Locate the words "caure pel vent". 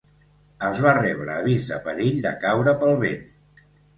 2.47-3.29